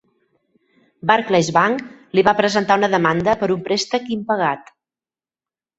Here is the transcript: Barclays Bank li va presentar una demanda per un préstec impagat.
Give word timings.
Barclays 1.11 1.51
Bank 1.57 1.85
li 2.19 2.25
va 2.29 2.35
presentar 2.41 2.81
una 2.83 2.91
demanda 2.97 3.39
per 3.45 3.53
un 3.59 3.63
préstec 3.71 4.13
impagat. 4.21 4.75